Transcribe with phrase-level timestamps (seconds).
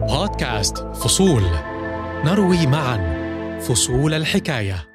[0.00, 1.42] بودكاست فصول.
[2.24, 3.14] نروي معا
[3.60, 4.88] فصول الحكاية.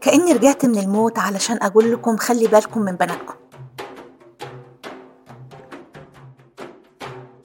[0.00, 3.34] كأني رجعت من الموت علشان أقول لكم خلي بالكم من بناتكم.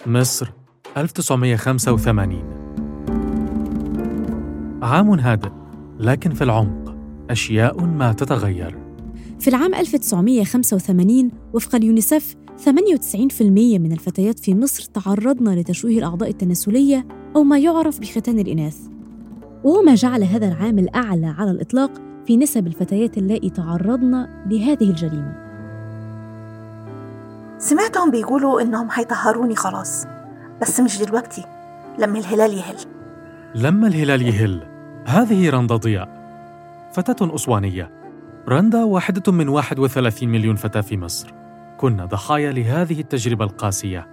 [0.05, 0.51] مصر
[0.97, 2.63] 1985
[4.83, 5.49] عام هادئ
[5.99, 6.95] لكن في العمق
[7.29, 8.82] أشياء ما تتغير.
[9.43, 17.43] في العام 1985 وفق اليونيسف 98% من الفتيات في مصر تعرضن لتشويه الأعضاء التناسلية أو
[17.43, 18.77] ما يعرف بختان الإناث.
[19.63, 21.91] وهو ما جعل هذا العام الأعلى على الإطلاق
[22.27, 25.35] في نسب الفتيات اللائي تعرضن لهذه الجريمة.
[27.57, 30.05] سمعتهم بيقولوا إنهم هيطهروني خلاص
[30.61, 31.43] بس مش دلوقتي
[31.99, 32.75] لما الهلال يهل.
[33.55, 34.63] لما الهلال يهل
[35.05, 36.09] هذه رندا ضياء
[36.93, 38.02] فتاة أسوانية.
[38.49, 41.33] رندا واحدة من 31 مليون فتاة في مصر.
[41.77, 44.07] كنا ضحايا لهذه التجربة القاسية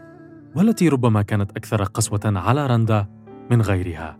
[0.56, 3.06] والتي ربما كانت أكثر قسوة على رندا
[3.50, 4.18] من غيرها.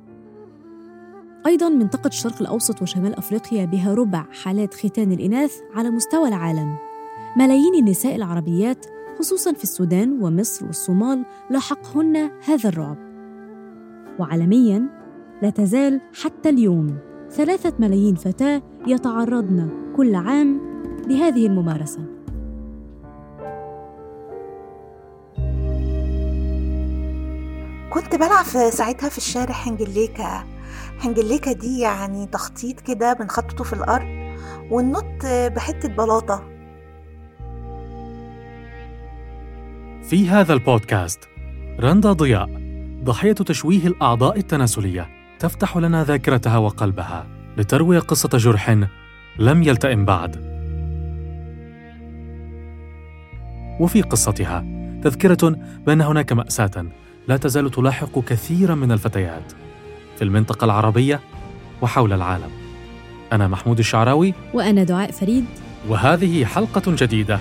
[1.47, 6.77] أيضا منطقة الشرق الأوسط وشمال أفريقيا بها ربع حالات ختان الإناث على مستوى العالم.
[7.37, 8.87] ملايين النساء العربيات
[9.19, 12.97] خصوصا في السودان ومصر والصومال لاحقهن هذا الرعب.
[14.19, 14.87] وعالميا
[15.43, 17.10] لا تزال حتى اليوم.
[17.31, 20.61] ثلاثة ملايين فتاة يتعرضن كل عام
[21.09, 22.01] لهذه الممارسة.
[27.91, 30.45] كنت بلعب في ساعتها في الشارع هنجليكا.
[31.01, 34.07] هنجليكا دي يعني تخطيط كده بنخططه في الأرض
[34.71, 36.45] وننط بحتة بلاطة.
[40.03, 41.21] في هذا البودكاست
[41.81, 42.49] رندا ضياء
[43.05, 45.20] ضحية تشويه الأعضاء التناسلية.
[45.41, 48.79] تفتح لنا ذاكرتها وقلبها لتروي قصة جرح
[49.39, 50.37] لم يلتئم بعد.
[53.81, 54.65] وفي قصتها
[55.03, 56.87] تذكرة بأن هناك مأساة
[57.29, 59.53] لا تزال تلاحق كثيرا من الفتيات
[60.17, 61.21] في المنطقة العربية
[61.83, 62.51] وحول العالم.
[63.33, 65.45] أنا محمود الشعراوي وأنا دعاء فريد.
[65.89, 67.41] وهذه حلقة جديدة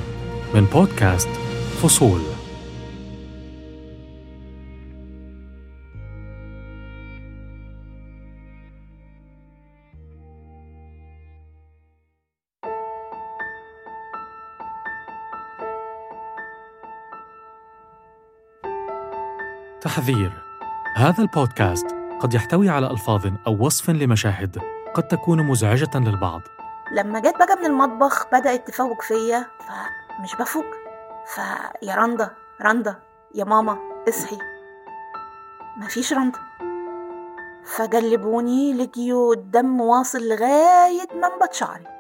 [0.56, 1.30] من بودكاست
[1.82, 2.22] فصول.
[19.82, 20.32] تحذير.
[20.96, 24.62] هذا البودكاست قد يحتوي على ألفاظ أو وصف لمشاهد
[24.94, 26.42] قد تكون مزعجة للبعض.
[26.92, 30.66] لما جيت بقى من المطبخ بدأت تفوق فيا فمش بفوق.
[31.36, 32.30] فيا رندا
[32.62, 32.96] رندا
[33.36, 33.78] يا ماما
[34.10, 34.38] اصحي.
[35.78, 36.40] مفيش رندا.
[37.66, 41.99] فجلبوني لقيوا الدم واصل لغاية منبت شعري.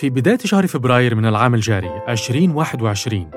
[0.00, 3.30] في بداية شهر فبراير من العام الجاري 2021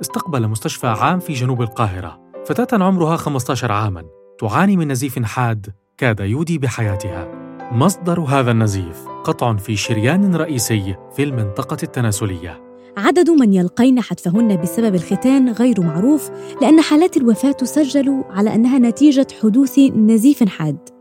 [0.00, 4.04] استقبل مستشفى عام في جنوب القاهرة فتاة عمرها 15 عاماً
[4.38, 5.66] تعاني من نزيف حاد
[5.98, 7.28] كاد يودي بحياتها.
[7.72, 12.62] مصدر هذا النزيف قطع في شريان رئيسي في المنطقة التناسلية.
[12.96, 16.30] عدد من يلقين حتفهن بسبب الختان غير معروف
[16.62, 20.99] لأن حالات الوفاة تسجل على أنها نتيجة حدوث نزيف حاد.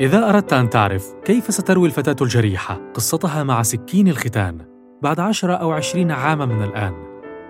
[0.00, 4.58] إذا أردت أن تعرف كيف ستروي الفتاة الجريحة قصتها مع سكين الختان
[5.02, 6.92] بعد عشرة أو عشرين عاما من الآن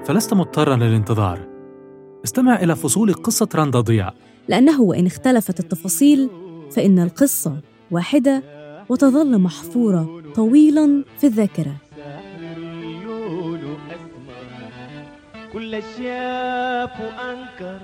[0.05, 1.49] فلست مضطرا للانتظار.
[2.25, 4.15] استمع إلى فصول قصة رندا ضياء.
[4.49, 6.31] لأنه وإن اختلفت التفاصيل
[6.71, 7.61] فإن القصة
[7.91, 8.43] واحدة
[8.89, 11.77] وتظل محفورة طويلا في الذاكرة.
[15.53, 17.81] كل شاف وأنكر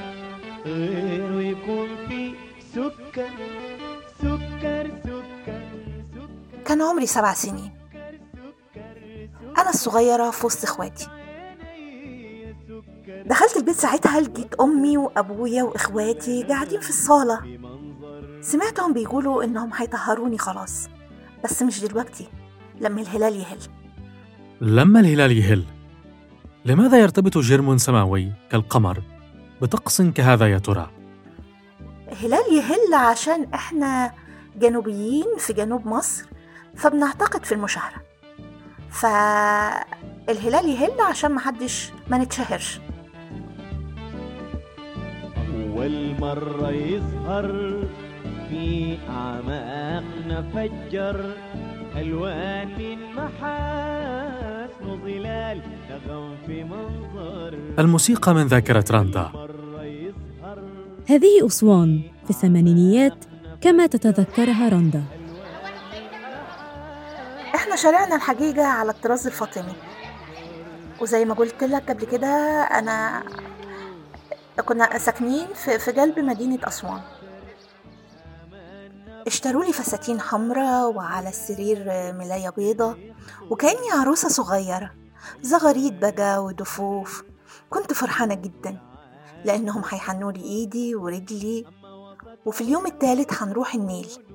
[0.67, 2.31] غيره يكون في
[2.75, 3.31] سكر.
[6.67, 7.73] كان عمري سبع سنين.
[9.59, 11.09] أنا الصغيرة في وسط إخواتي.
[13.27, 17.59] دخلت البيت ساعتها لقيت أمي وأبويا وإخواتي قاعدين في الصالة.
[18.41, 20.89] سمعتهم بيقولوا إنهم هيطهروني خلاص
[21.45, 22.29] بس مش دلوقتي
[22.81, 23.59] لما الهلال يهل.
[24.61, 25.65] لما الهلال يهل
[26.65, 29.03] لماذا يرتبط جرم سماوي كالقمر
[29.63, 30.91] بطقس كهذا يا ترى؟
[32.13, 34.13] الهلال يهل عشان إحنا
[34.57, 36.36] جنوبيين في جنوب مصر.
[36.77, 38.03] فبنعتقد في المشاهرة
[38.91, 42.81] فالهلال يهل عشان محدش ما نتشهرش.
[45.55, 47.49] أول مرة يظهر
[48.49, 51.35] في أعماقنا فجر
[51.97, 57.59] ألوان من محاسن ظلال نغم في منظر.
[57.79, 60.59] الموسيقى من ذاكرة رندا مرة يظهر
[61.09, 63.25] هذه أسوان في الثمانينيات
[63.61, 65.05] كما تتذكرها رندا
[67.57, 69.75] إحنا شارعنا الحقيقة على الطراز الفاطمي.
[71.01, 72.29] وزي ما قلت لك قبل كده
[72.63, 73.23] أنا
[74.67, 77.01] كنا ساكنين في, في قلب مدينة أسوان.
[79.27, 82.97] اشتروا لي فساتين حمراء وعلى السرير ملاية بيضة
[83.51, 84.91] وكأني عروسة صغيرة.
[85.43, 87.23] زغاريد بقى ودفوف.
[87.71, 88.79] كنت فرحانة جدا
[89.45, 91.65] لأنهم هيحنوا لي إيدي ورجلي.
[92.47, 94.26] وفي اليوم التالت هنروح النيل.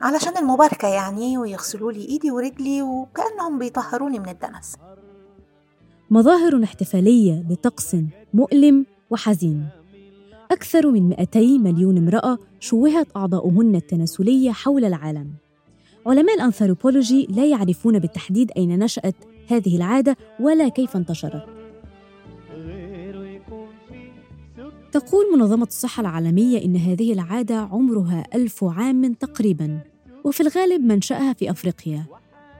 [0.00, 4.76] علشان المباركة يعني ويغسلوا لي إيدي ورجلي وكأنهم بيطهروني من الدنس.
[6.10, 7.96] مظاهر احتفالية لطقس
[8.34, 9.68] مؤلم وحزين.
[10.50, 15.30] أكثر من 200 مليون امرأة شوهت أعضاؤهن التناسلية حول العالم.
[16.06, 19.14] علماء الأنثروبولوجي لا يعرفون بالتحديد أين نشأت
[19.48, 21.44] هذه العادة ولا كيف انتشرت.
[24.92, 29.89] تقول منظمة الصحة العالمية إن هذه العادة عمرها ألف عام تقريباً.
[30.24, 32.04] وفي الغالب منشأها في أفريقيا.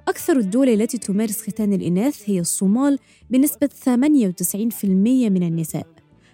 [0.08, 2.98] أكثر الدول التي تمارس ختان الإناث هي الصومال
[3.30, 5.86] بنسبة 98% من النساء.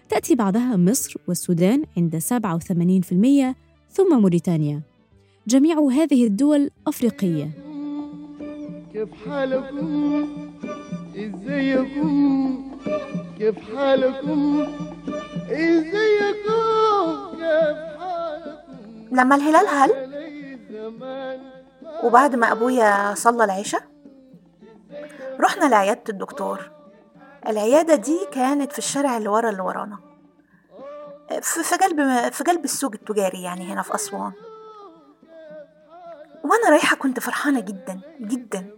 [0.09, 3.55] تأتي بعدها مصر والسودان عند 87%
[3.91, 4.81] ثم موريتانيا.
[5.47, 7.49] جميع هذه الدول أفريقية.
[8.93, 10.27] كيف حالكم؟
[11.15, 12.71] إزيكم؟
[13.39, 14.65] كيف حالكم؟
[15.49, 16.97] إزيكم؟
[17.37, 18.77] كيف حالكم؟
[19.11, 20.06] لما الهلال هل؟
[22.03, 23.81] وبعد ما أبويا صلى العشاء
[25.39, 26.71] رحنا لعيادة الدكتور.
[27.47, 29.99] العيادة دي كانت في الشارع اللي ورا اللي ورانا.
[31.41, 34.31] في قلب في قلب السوق التجاري يعني هنا في أسوان.
[36.43, 38.71] وأنا رايحة كنت فرحانة جدا جدا.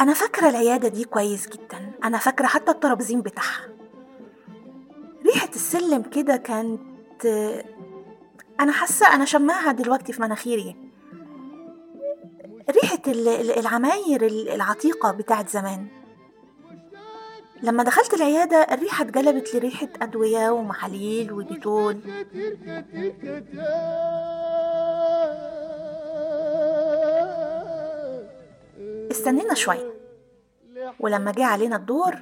[0.00, 1.92] أنا فاكرة العيادة دي كويس جدا.
[2.04, 3.68] أنا فاكرة حتى الترابيزين بتاعها.
[5.26, 7.26] ريحة السلم كده كانت
[8.60, 10.85] أنا حاسة أنا شماها دلوقتي في مناخيري.
[12.70, 15.86] ريحة ال- ال- العماير ال- العتيقة بتاعت زمان.
[17.62, 22.00] لما دخلت العيادة الريحة اتقلبت لريحة أدوية ومحاليل وديتول.
[29.10, 29.92] استنينا شوية.
[31.00, 32.14] ولما جه علينا الدور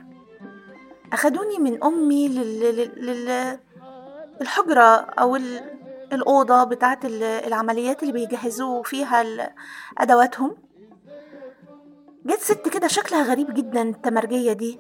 [1.12, 2.60] أخدوني من أمي لل...
[2.60, 3.06] لل...
[3.06, 3.58] لل...
[4.40, 5.60] الحجرة أو ال...
[6.14, 9.24] الأوضة بتاعت ال- العمليات اللي بيجهزوا فيها
[9.98, 10.56] أدواتهم.
[12.26, 14.78] جت ست كده شكلها غريب جدا التمرجية دي.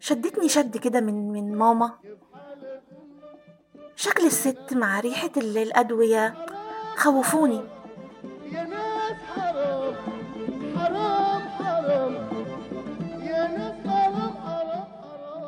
[0.00, 1.92] شدتني شد كده من من ماما.
[3.96, 6.34] شكل الست مع ريحة ال- الأدوية
[6.96, 7.60] خوفوني.
[8.52, 9.94] يا ناس حرام
[10.76, 12.12] حرام حرام.
[13.20, 15.42] يا ناس حرام حرام حرام.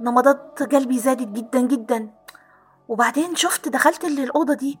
[0.00, 2.10] نبضات قلبي زادت جدا جدا.
[2.88, 4.78] وبعدين شفت دخلت الأوضة دي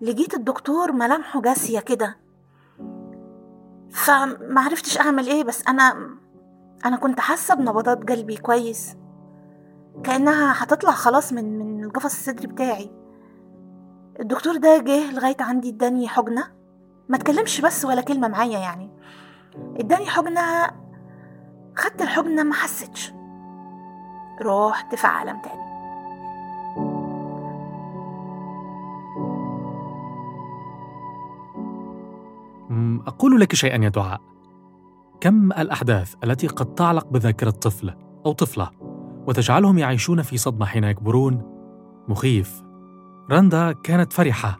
[0.00, 2.16] لقيت الدكتور ملامحه جاسية كده.
[3.90, 6.10] فمعرفتش أعمل إيه بس أنا
[6.84, 8.96] أنا كنت حاسة بنبضات قلبي كويس.
[10.04, 12.90] كأنها هتطلع خلاص من من القفص الصدري بتاعي.
[14.20, 16.44] الدكتور ده جه لغاية عندي اداني حجنة
[17.08, 18.90] ما تكلمش بس ولا كلمة معايا يعني.
[19.76, 20.42] اداني حجنة
[21.76, 23.12] خدت الحجنة ما حسيتش.
[24.42, 25.65] رحت في عالم تاني.
[33.00, 34.20] أقول لك شيئا يا دعاء.
[35.20, 37.94] كم الأحداث التي قد تعلق بذاكرة طفل
[38.26, 38.70] أو طفلة
[39.26, 41.42] وتجعلهم يعيشون في صدمة حين يكبرون؟
[42.08, 42.62] مخيف.
[43.30, 44.58] رندا كانت فرحة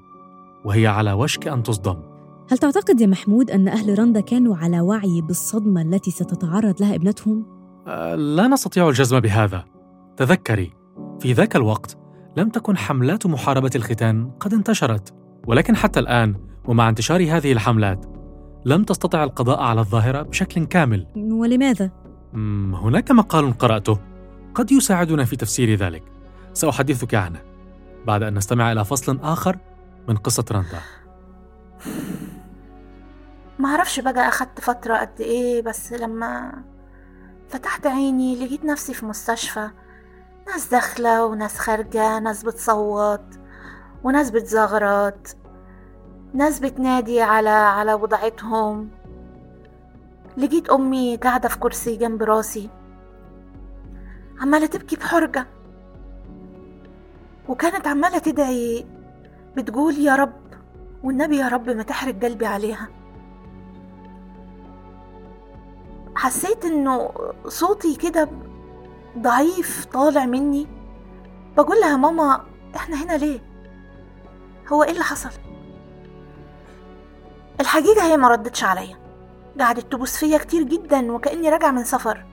[0.65, 2.03] وهي على وشك أن تصدم.
[2.51, 7.47] هل تعتقد يا محمود أن أهل رندا كانوا على وعي بالصدمة التي ستتعرض لها ابنتهم؟
[7.87, 9.65] أه، لا نستطيع الجزم بهذا.
[10.17, 10.73] تذكري
[11.21, 11.99] في ذاك الوقت
[12.37, 15.15] لم تكن حملات محاربة الختان قد انتشرت
[15.47, 16.35] ولكن حتى الآن
[16.65, 18.16] ومع انتشار هذه الحملات
[18.65, 21.07] لم تستطع القضاء على الظاهرة بشكل كامل.
[21.17, 21.91] ولماذا؟
[22.75, 23.99] هناك مقال قرأته.
[24.55, 26.03] قد يساعدنا في تفسير ذلك.
[26.53, 27.43] سأحدثك عنه.
[28.07, 29.59] بعد أن نستمع إلى فصل آخر
[30.09, 30.81] من قصة رندا.
[33.59, 36.53] معرفش بقى أخدت فترة قد إيه بس لما
[37.49, 39.71] فتحت عيني لقيت نفسي في مستشفى.
[40.47, 43.25] ناس داخلة وناس خارجة ناس بتصوت
[44.05, 45.37] وناس بتزغرط.
[46.37, 48.89] ناس بتنادي على على وضعتهم
[50.37, 52.71] لقيت أمي قاعدة في كرسي جنب راسي.
[54.41, 55.47] عمالة تبكي بحرجة
[57.49, 58.87] وكانت عمالة تدعي
[59.57, 60.33] بتقول يا رب
[61.03, 62.89] والنبي يا رب ما تحرق قلبي عليها.
[66.17, 67.11] حسيت إنه
[67.47, 68.29] صوتي كده
[69.19, 70.67] ضعيف طالع مني.
[71.57, 72.45] بقول لها ماما
[72.77, 73.41] إحنا هنا ليه؟
[74.73, 75.46] هو إيه اللي حصل؟
[77.61, 78.97] الحقيقة هي ما ردتش عليا.
[79.61, 82.25] قعدت تبوس فيا كتير جدا وكأني راجعة من سفر.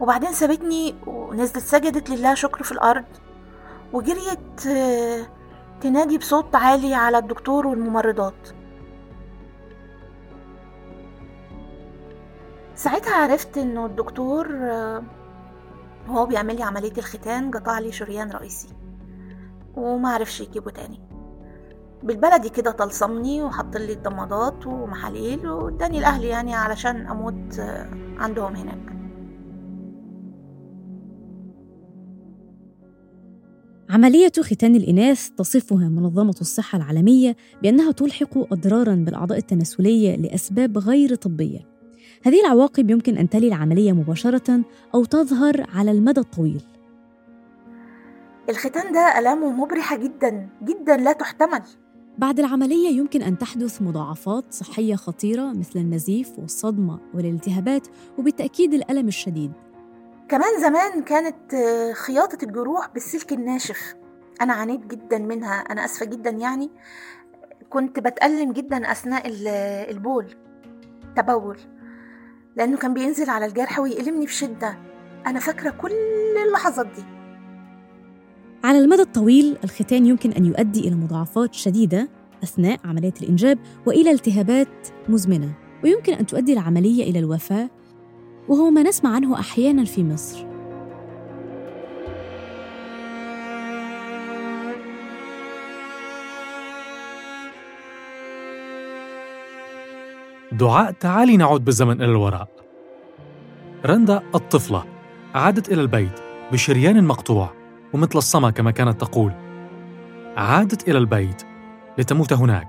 [0.00, 3.04] وبعدين سابتني ونزلت سجدت لله شكر في الأرض.
[3.92, 5.26] وجريت آه،
[5.80, 8.48] تنادي بصوت عالي على الدكتور والممرضات.
[12.74, 15.02] ساعتها عرفت إنه الدكتور آه،
[16.08, 18.68] وهو بيعمل لي عملية الختان قطع لي شريان رئيسي.
[19.76, 21.11] وما عرفش يجيبه تاني.
[22.02, 27.60] بالبلدي كده طلصمني وحط لي الضمادات ومحاليل واداني الاهل يعني علشان أموت
[28.18, 28.92] عندهم هناك
[33.90, 41.60] عملية ختان الإناث تصفها منظمة الصحة العالمية بأنها تلحق أضراراً بالأعضاء التناسلية لأسباب غير طبية.
[42.24, 44.60] هذه العواقب يمكن أن تلي العملية مباشرة
[44.94, 46.62] أو تظهر على المدى الطويل.
[48.48, 51.62] الختان ده ألامه مبرحة جدا جدا لا تحتمل
[52.18, 57.86] بعد العملية يمكن أن تحدث مضاعفات صحية خطيرة مثل النزيف والصدمة والالتهابات
[58.18, 59.52] وبالتأكيد الألم الشديد.
[60.28, 63.94] كمان زمان كانت آه، خياطة الجروح بالسلك الناشف.
[64.40, 66.70] أنا عانيت جدا منها أنا أسفة جدا يعني.
[67.70, 69.48] كنت بتألم جدا أثناء ال-
[69.96, 70.26] البول
[71.16, 71.58] تبول.
[72.56, 74.78] لأنه كان بينزل على الجرح ويألمني بشدة
[75.26, 75.92] أنا فاكرة كل
[76.46, 77.04] اللحظات دي.
[78.64, 82.08] على المدى الطويل الختان يمكن أن يؤدي إلى مضاعفات شديدة
[82.42, 85.54] أثناء عملية الإنجاب وإلى التهابات مزمنة
[85.84, 87.70] ويمكن أن تؤدي العملية إلى الوفاة
[88.48, 90.46] وهو ما نسمع عنه أحيانا في مصر.
[100.52, 102.48] دعاء تعالي نعود بالزمن إلى الوراء.
[103.86, 104.84] رندا الطفلة
[105.34, 106.20] عادت إلى البيت
[106.52, 107.61] بشريان مقطوع.
[107.94, 109.32] ومتلصمة كما كانت تقول.
[110.36, 111.42] عادت إلى البيت
[111.98, 112.68] لتموت هناك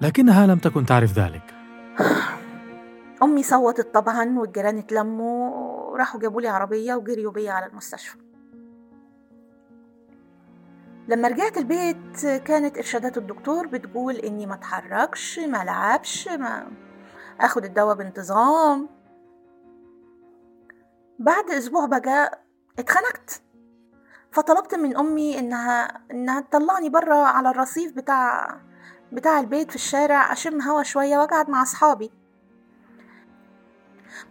[0.00, 1.54] لكنها لم تكن تعرف ذلك.
[3.22, 5.50] أمي صوتت طبعا والجيران اتلموا
[5.90, 8.16] وراحوا جابوا لي عربية وجريوا بيا على المستشفى.
[11.08, 16.66] لما رجعت البيت كانت إرشادات الدكتور بتقول إني ما أتحركش ما لعبش ما
[17.40, 18.88] أخد الدواء بانتظام.
[21.18, 22.42] بعد أسبوع بقى
[22.78, 23.42] اتخنقت.
[24.36, 28.56] فطلبت من أمي إنها إنها تطلعني برا على الرصيف بتاع
[29.12, 32.10] بتاع البيت في الشارع أشم هوا شوية وأقعد مع أصحابي.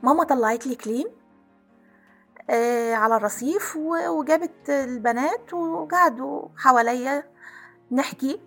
[0.04, 1.08] ماما طلعت لي كليم
[2.50, 3.76] آه على الرصيف
[4.10, 7.24] وجابت البنات وقعدوا حواليا
[7.92, 8.42] نحكي.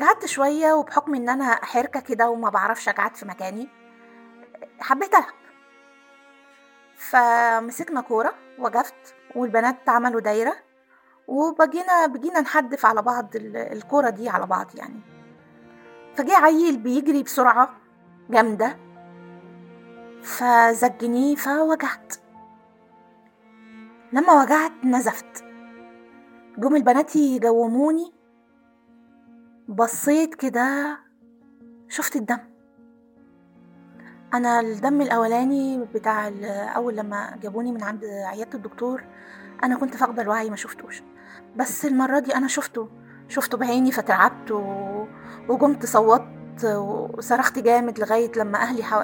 [0.00, 3.68] قعدت شوية وبحكم إن أنا حركة كده وما بعرفش أقعد في مكاني
[4.80, 5.34] حبيت ألعب.
[6.96, 9.14] فمسكنا كورة وقفت.
[9.36, 10.54] والبنات عملوا دايرة
[11.28, 15.00] وبقينا بقينا نحدف على بعض ال- الكورة دي على بعض يعني.
[16.16, 17.76] فجاء عيل بيجري بسرعة
[18.30, 18.76] جامدة
[20.22, 22.14] فزجني فوجعت.
[24.12, 25.44] لما وجعت نزفت.
[26.58, 28.12] جم البنات يجوموني
[29.68, 30.98] بصيت كده
[31.88, 32.51] شفت الدم.
[34.34, 36.28] أنا الدم الأولاني بتاع
[36.76, 39.04] أول لما جابوني من عند عيادة الدكتور
[39.64, 41.02] أنا كنت فاقدة الوعي ما شفتوش.
[41.56, 42.88] بس المرة دي أنا شفته
[43.28, 44.60] شفته بعيني فترعبت و...
[45.48, 49.00] وقمت صوتت وصرخت جامد لغاية لما أهلي حو...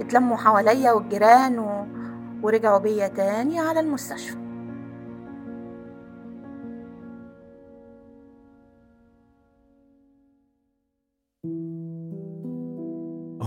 [0.00, 1.86] اتلموا حواليا والجيران و...
[2.42, 4.40] ورجعوا بيا تاني على المستشفى.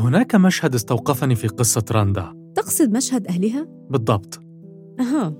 [0.03, 4.39] هناك مشهد استوقفني في قصة رندا تقصد مشهد أهلها؟ بالضبط.
[4.99, 5.33] أها.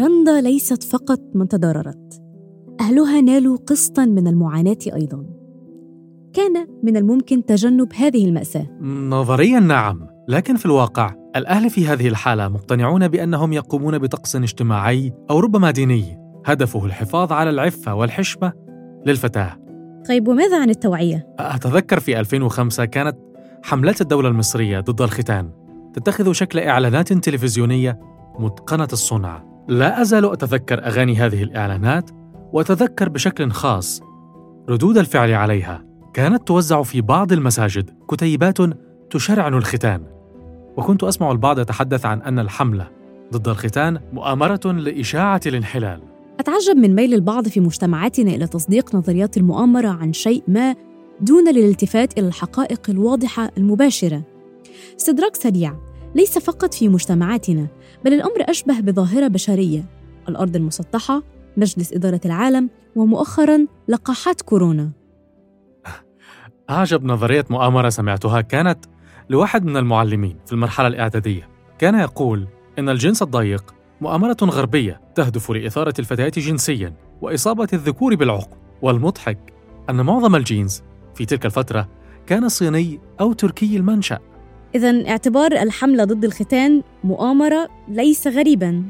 [0.00, 2.22] رندا ليست فقط من تضررت
[2.80, 5.26] أهلها نالوا قسطا من المعاناة أيضا.
[6.32, 8.66] كان من الممكن تجنب هذه المأساة.
[8.82, 15.38] نظريا نعم لكن في الواقع الأهل في هذه الحالة مقتنعون بأنهم يقومون بطقس اجتماعي أو
[15.40, 16.18] ربما ديني.
[16.46, 18.52] هدفه الحفاظ على العفة والحشمة
[19.06, 19.56] للفتاة.
[20.08, 23.16] طيب وماذا عن التوعية؟ أتذكر في 2005 كانت
[23.64, 25.50] حملات الدولة المصرية ضد الختان
[25.94, 28.00] تتخذ شكل إعلانات تلفزيونية
[28.38, 29.44] متقنة الصنع.
[29.68, 32.10] لا أزال أتذكر أغاني هذه الإعلانات
[32.52, 34.02] وأتذكر بشكل خاص
[34.68, 35.84] ردود الفعل عليها.
[36.14, 38.58] كانت توزع في بعض المساجد كتيبات
[39.10, 40.02] تشرعن الختان.
[40.76, 42.88] وكنت أسمع البعض يتحدث عن أن الحملة
[43.32, 46.02] ضد الختان مؤامرة لإشاعة الانحلال.
[46.40, 50.74] أتعجب من ميل البعض في مجتمعاتنا إلى تصديق نظريات المؤامرة عن شيء ما
[51.20, 54.22] دون الالتفات إلى الحقائق الواضحة المباشرة.
[54.98, 55.76] استدراك سريع
[56.14, 57.66] ليس فقط في مجتمعاتنا،
[58.04, 59.84] بل الأمر أشبه بظاهرة بشرية.
[60.28, 61.22] الأرض المسطحة،
[61.56, 64.90] مجلس إدارة العالم، ومؤخراً لقاحات كورونا.
[66.70, 68.78] أعجب نظرية مؤامرة سمعتها كانت
[69.30, 75.94] لواحد من المعلمين في المرحلة الإعدادية كان يقول إن الجنس الضيق مؤامرة غربية تهدف لإثارة
[75.98, 79.38] الفتيات جنسياً وإصابة الذكور بالعقم والمضحك
[79.90, 80.82] أن معظم الجينز
[81.14, 81.88] في تلك الفترة
[82.26, 84.18] كان صيني أو تركي المنشأ.
[84.74, 88.84] إذا اعتبار الحملة ضد الختان مؤامرة ليس غريبا.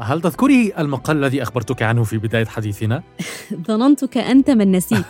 [0.00, 3.02] هل تذكري المقال الذي أخبرتك عنه في بداية حديثنا؟
[3.68, 5.04] ظننتك أنت من نسيت.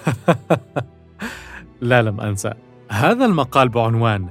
[1.81, 2.53] لا لم أنسى.
[2.91, 4.29] هذا المقال بعنوان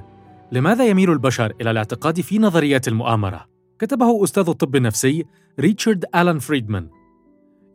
[0.52, 3.46] لماذا يميل البشر إلى الاعتقاد في نظريات المؤامرة؟
[3.78, 5.24] كتبه أستاذ الطب النفسي
[5.60, 6.88] ريتشارد آلان فريدمان.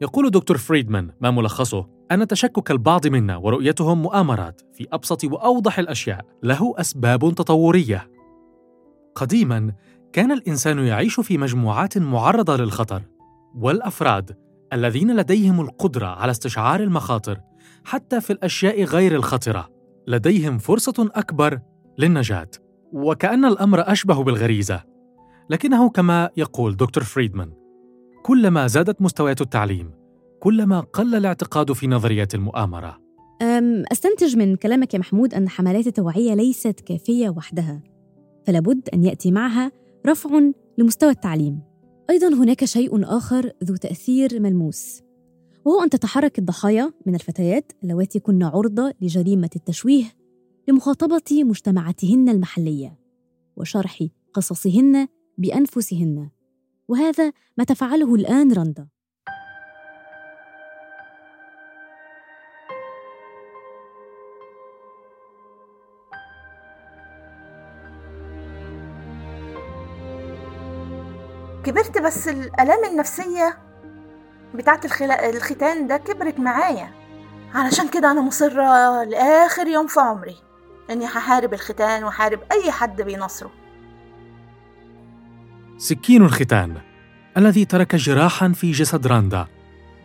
[0.01, 6.25] يقول دكتور فريدمان ما ملخصه أن تشكك البعض منا ورؤيتهم مؤامرات في أبسط وأوضح الأشياء.
[6.43, 8.09] له أسباب تطورية.
[9.15, 9.73] قديماً
[10.13, 13.01] كان الإنسان يعيش في مجموعات معرضة للخطر
[13.55, 14.37] والأفراد
[14.73, 17.39] الذين لديهم القدرة على استشعار المخاطر
[17.83, 19.69] حتى في الأشياء غير الخطرة.
[20.07, 21.59] لديهم فرصة أكبر
[21.97, 22.49] للنجاة.
[22.93, 24.83] وكأن الأمر أشبه بالغريزة.
[25.49, 27.53] لكنه كما يقول دكتور فريدمان
[28.23, 29.91] كلما زادت مستويات التعليم
[30.43, 32.99] كلما قل الاعتقاد في نظرية المؤامرة.
[33.91, 37.83] أستنتج من كلامك يا محمود أن حملات التوعية ليست كافية وحدها
[38.47, 39.71] فلابد أن يأتي معها
[40.07, 40.29] رفع
[40.77, 41.61] لمستوى التعليم.
[42.09, 45.01] أيضا هناك شيء آخر ذو تأثير ملموس
[45.65, 50.05] وهو أن تتحرك الضحايا من الفتيات اللواتي كن عرضة لجريمة التشويه
[50.67, 52.99] لمخاطبة مجتمعاتهن المحلية
[53.57, 55.07] وشرح قصصهن
[55.37, 56.29] بأنفسهن
[56.87, 58.92] وهذا ما تفعله الآن رندا.
[71.63, 73.57] كبرت بس الآلام النفسية
[74.55, 75.01] بتاعت.
[75.01, 76.89] الختان ده كبرت معايا
[77.53, 80.35] علشان كده أنا مصرة لآخر يوم في عمري
[80.89, 83.51] إني هحارب الختان وحارب أي حد بينصره
[85.77, 86.77] سكين الختان
[87.37, 89.47] الذي ترك جراحا في جسد راندا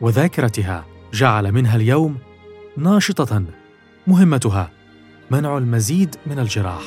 [0.00, 2.18] وذاكرتها جعل منها اليوم
[2.76, 3.44] ناشطة
[4.06, 4.70] مهمتها
[5.30, 6.82] منع المزيد من الجراح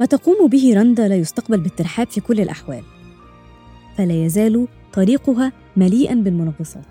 [0.00, 2.84] ما تقوم به رندا لا يستقبل بالترحاب في كل الأحوال.
[3.98, 6.84] فلا يزال طريقها مليئا بالمنغصات.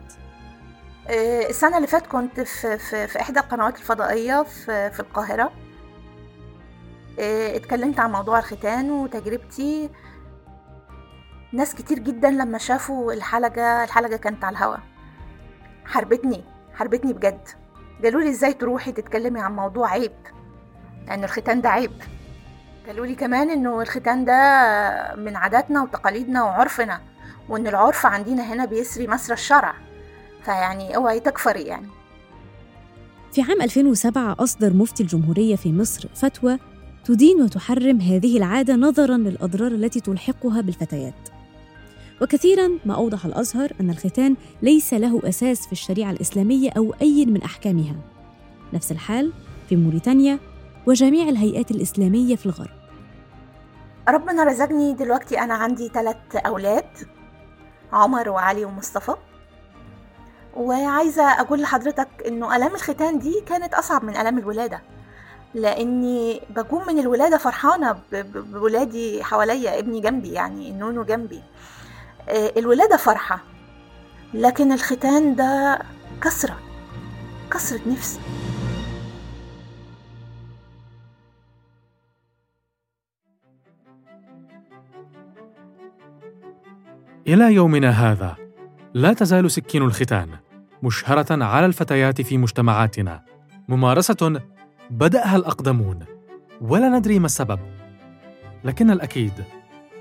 [1.07, 5.51] آه، السنة اللي فات كنت في, في, في إحدى القنوات الفضائية في, في القاهرة.
[7.19, 9.89] آه، اتكلمت عن موضوع الختان وتجربتي.
[11.53, 14.77] ناس كتير جدا لما شافوا الحلقة الحلقة كانت على الهوا.
[15.85, 17.47] حربتني حربتني بجد.
[18.03, 20.11] قالوا لي إزاي تروحي تتكلمي عن موضوع عيب؟
[21.07, 21.91] لأن الختان ده عيب.
[22.87, 24.33] قالوا لي كمان إنه الختان ده
[25.17, 27.01] من عاداتنا وتقاليدنا وعرفنا
[27.49, 29.73] وإن العرف عندنا هنا بيسري مسرى الشرع
[30.45, 31.87] فيعني أوعي تكفري يعني
[33.33, 36.57] في عام 2007 أصدر مفتي الجمهورية في مصر فتوى
[37.05, 41.13] تدين وتحرم هذه العادة نظراً للأضرار التي تلحقها بالفتيات.
[42.21, 47.43] وكثيراً ما أوضح الأزهر أن الختان ليس له أساس في الشريعة الإسلامية أو أي من
[47.43, 47.95] أحكامها.
[48.73, 49.33] نفس الحال
[49.69, 50.39] في موريتانيا
[50.87, 52.69] وجميع الهيئات الإسلامية في الغرب.
[54.09, 56.85] ربنا رزقني دلوقتي أنا عندي ثلاث أولاد
[57.93, 59.15] عمر وعلي ومصطفى.
[60.55, 64.81] وعايزة أقول لحضرتك إنه آلام الختان دي كانت أصعب من آلام الولادة
[65.53, 67.95] لأني بقوم من الولادة فرحانة
[68.35, 71.43] بولادي حواليا ابني جنبي يعني النونو جنبي.
[72.29, 73.39] آه، الولادة فرحة
[74.33, 75.79] لكن الختان ده
[76.21, 76.59] كسرة
[77.51, 78.19] كسرة نفس.
[87.27, 88.35] إلى يومنا هذا.
[88.93, 90.29] لا تزال سكين الختان
[90.83, 93.21] مشهرة على الفتيات في مجتمعاتنا.
[93.67, 94.41] ممارسة
[94.89, 95.99] بدأها الأقدمون.
[96.61, 97.59] ولا ندري ما السبب.
[98.63, 99.33] لكن الأكيد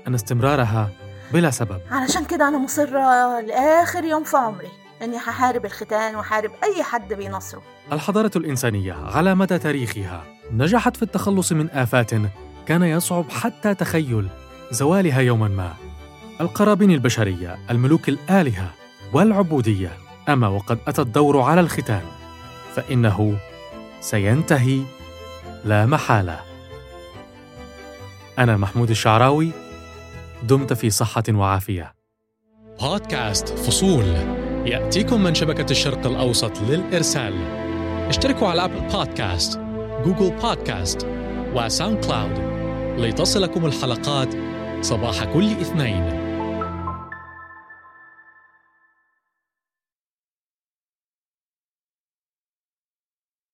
[0.07, 0.89] أن استمرارها
[1.33, 1.79] بلا سبب.
[1.91, 4.69] علشان كده أنا مصرة لآخر يوم في عمري
[5.01, 7.61] إني هحارب الختان وحارب أي حد بينصره.
[7.91, 12.11] الحضارة الإنسانية على مدى تاريخها نجحت في التخلص من آفات
[12.65, 14.27] كان يصعب حتى تخيل
[14.71, 15.73] زوالها يوما ما.
[16.41, 18.73] القرابين البشرية الملوك الآلهة
[19.13, 19.91] والعبودية.
[20.29, 22.01] أما وقد أتى الدور على الختان
[22.75, 23.37] فإنه
[24.01, 24.81] سينتهي
[25.65, 26.39] لا محالة.
[28.39, 29.51] أنا محمود الشعراوي
[30.43, 31.93] دمت في صحة وعافية.
[32.81, 34.05] بودكاست فصول.
[34.65, 37.33] يأتيكم من شبكة الشرق الأوسط للإرسال.
[38.07, 39.59] اشتركوا على أبل بودكاست
[40.05, 41.07] جوجل بودكاست
[41.53, 42.39] وساوند كلاود
[42.99, 44.35] لتصلكم الحلقات
[44.81, 46.22] صباح كل اثنين.